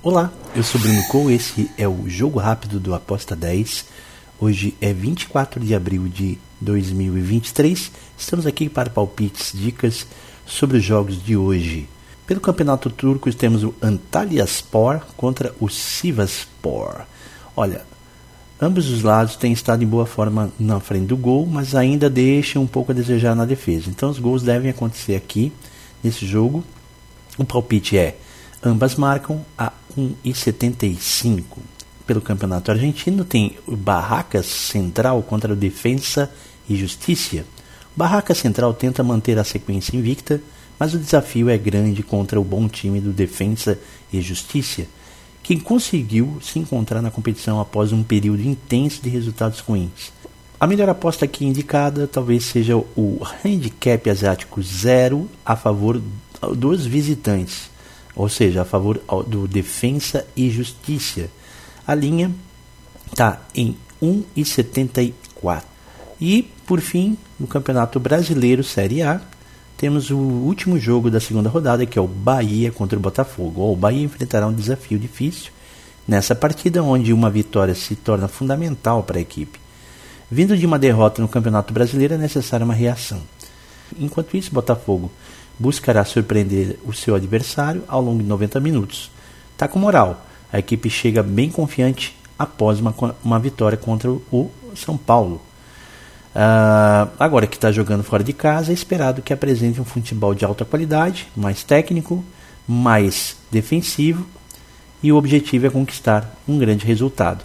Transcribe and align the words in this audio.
Olá, 0.00 0.32
eu 0.54 0.62
sou 0.62 0.80
Bruno 0.80 1.02
Cole, 1.08 1.34
esse 1.34 1.68
é 1.76 1.88
o 1.88 2.08
Jogo 2.08 2.38
Rápido 2.38 2.78
do 2.78 2.94
Aposta 2.94 3.34
10. 3.34 3.84
Hoje 4.38 4.72
é 4.80 4.92
24 4.92 5.58
de 5.58 5.74
abril 5.74 6.06
de 6.06 6.38
2023. 6.60 7.90
Estamos 8.16 8.46
aqui 8.46 8.68
para 8.68 8.90
palpites, 8.90 9.50
dicas 9.52 10.06
sobre 10.46 10.76
os 10.76 10.84
jogos 10.84 11.20
de 11.20 11.36
hoje. 11.36 11.88
Pelo 12.28 12.38
Campeonato 12.38 12.90
Turco 12.90 13.34
temos 13.34 13.64
o 13.64 13.74
Antalyaspor 13.82 15.00
contra 15.16 15.52
o 15.58 15.68
Sivaspor. 15.68 17.00
Olha, 17.56 17.84
ambos 18.60 18.88
os 18.88 19.02
lados 19.02 19.34
têm 19.34 19.52
estado 19.52 19.82
em 19.82 19.88
boa 19.88 20.06
forma 20.06 20.52
na 20.60 20.78
frente 20.78 21.06
do 21.06 21.16
gol, 21.16 21.44
mas 21.44 21.74
ainda 21.74 22.08
deixam 22.08 22.62
um 22.62 22.68
pouco 22.68 22.92
a 22.92 22.94
desejar 22.94 23.34
na 23.34 23.44
defesa. 23.44 23.90
Então 23.90 24.10
os 24.10 24.20
gols 24.20 24.44
devem 24.44 24.70
acontecer 24.70 25.16
aqui 25.16 25.52
nesse 26.04 26.24
jogo. 26.24 26.62
O 27.36 27.44
palpite 27.44 27.98
é 27.98 28.16
Ambas 28.62 28.96
marcam 28.96 29.44
a 29.56 29.72
1,75. 29.96 31.44
Pelo 32.04 32.20
Campeonato 32.20 32.72
Argentino 32.72 33.24
tem 33.24 33.56
o 33.66 33.76
Barracas 33.76 34.46
Central 34.46 35.22
contra 35.22 35.52
o 35.52 35.56
Defensa 35.56 36.28
e 36.68 36.74
Justiça. 36.74 37.44
Barracas 37.96 38.38
Central 38.38 38.74
tenta 38.74 39.02
manter 39.04 39.38
a 39.38 39.44
sequência 39.44 39.96
invicta, 39.96 40.40
mas 40.76 40.92
o 40.92 40.98
desafio 40.98 41.48
é 41.48 41.56
grande 41.56 42.02
contra 42.02 42.40
o 42.40 42.44
bom 42.44 42.68
time 42.68 43.00
do 43.00 43.12
Defensa 43.12 43.78
e 44.12 44.20
Justiça, 44.20 44.86
que 45.40 45.60
conseguiu 45.60 46.38
se 46.42 46.58
encontrar 46.58 47.00
na 47.00 47.12
competição 47.12 47.60
após 47.60 47.92
um 47.92 48.02
período 48.02 48.42
intenso 48.42 49.00
de 49.00 49.08
resultados 49.08 49.60
ruins. 49.60 50.12
A 50.58 50.66
melhor 50.66 50.88
aposta 50.88 51.26
aqui 51.26 51.44
indicada 51.44 52.08
talvez 52.08 52.44
seja 52.44 52.76
o 52.76 53.20
handicap 53.44 54.10
asiático 54.10 54.60
zero 54.60 55.28
a 55.46 55.54
favor 55.54 56.02
dos 56.56 56.84
visitantes 56.84 57.70
ou 58.14 58.28
seja, 58.28 58.62
a 58.62 58.64
favor 58.64 59.00
do 59.26 59.46
Defensa 59.46 60.26
e 60.36 60.50
Justiça. 60.50 61.28
A 61.86 61.94
linha 61.94 62.30
está 63.10 63.40
em 63.54 63.76
1,74. 64.02 65.62
E, 66.20 66.50
por 66.66 66.80
fim, 66.80 67.16
no 67.38 67.46
Campeonato 67.46 68.00
Brasileiro 68.00 68.64
Série 68.64 69.02
A, 69.02 69.20
temos 69.76 70.10
o 70.10 70.18
último 70.18 70.78
jogo 70.78 71.08
da 71.08 71.20
segunda 71.20 71.48
rodada, 71.48 71.86
que 71.86 71.98
é 71.98 72.02
o 72.02 72.08
Bahia 72.08 72.72
contra 72.72 72.98
o 72.98 73.00
Botafogo. 73.00 73.62
O 73.62 73.76
Bahia 73.76 74.04
enfrentará 74.04 74.46
um 74.46 74.52
desafio 74.52 74.98
difícil 74.98 75.52
nessa 76.06 76.34
partida, 76.34 76.82
onde 76.82 77.12
uma 77.12 77.30
vitória 77.30 77.74
se 77.74 77.94
torna 77.94 78.26
fundamental 78.26 79.04
para 79.04 79.18
a 79.18 79.20
equipe. 79.20 79.60
Vindo 80.30 80.56
de 80.56 80.66
uma 80.66 80.78
derrota 80.78 81.22
no 81.22 81.28
Campeonato 81.28 81.72
Brasileiro, 81.72 82.14
é 82.14 82.18
necessária 82.18 82.64
uma 82.64 82.74
reação. 82.74 83.22
Enquanto 83.98 84.36
isso, 84.36 84.52
Botafogo 84.52 85.10
buscará 85.58 86.04
surpreender 86.04 86.78
o 86.84 86.92
seu 86.92 87.14
adversário 87.14 87.82
ao 87.88 88.00
longo 88.00 88.22
de 88.22 88.28
90 88.28 88.60
minutos. 88.60 89.10
Tá 89.56 89.66
com 89.66 89.78
moral. 89.78 90.24
A 90.52 90.58
equipe 90.58 90.88
chega 90.88 91.22
bem 91.22 91.50
confiante 91.50 92.16
após 92.38 92.80
uma, 92.80 92.94
uma 93.24 93.38
vitória 93.38 93.76
contra 93.76 94.10
o 94.10 94.50
São 94.74 94.96
Paulo. 94.96 95.40
Uh, 96.34 97.10
agora 97.18 97.46
que 97.46 97.56
está 97.56 97.72
jogando 97.72 98.04
fora 98.04 98.22
de 98.22 98.32
casa, 98.32 98.70
é 98.70 98.74
esperado 98.74 99.22
que 99.22 99.32
apresente 99.32 99.80
um 99.80 99.84
futebol 99.84 100.34
de 100.34 100.44
alta 100.44 100.64
qualidade, 100.64 101.26
mais 101.36 101.64
técnico, 101.64 102.24
mais 102.66 103.36
defensivo 103.50 104.26
e 105.02 105.12
o 105.12 105.16
objetivo 105.16 105.66
é 105.66 105.70
conquistar 105.70 106.32
um 106.46 106.58
grande 106.58 106.84
resultado. 106.84 107.44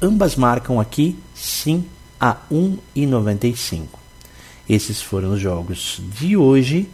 Ambas 0.00 0.36
marcam 0.36 0.80
aqui 0.80 1.16
sim 1.34 1.84
a 2.20 2.36
1,95. 2.50 4.03
Esses 4.68 5.02
foram 5.02 5.32
os 5.32 5.40
jogos 5.40 6.00
de 6.18 6.36
hoje. 6.36 6.88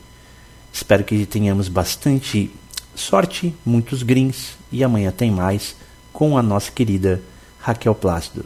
Espero 0.72 1.04
que 1.04 1.26
tenhamos 1.26 1.68
bastante 1.68 2.50
sorte, 2.94 3.54
muitos 3.64 4.02
greens 4.02 4.56
e 4.70 4.82
amanhã 4.82 5.10
tem 5.10 5.30
mais 5.30 5.76
com 6.12 6.36
a 6.36 6.42
nossa 6.42 6.70
querida 6.70 7.22
Raquel 7.60 7.94
Plácido. 7.94 8.44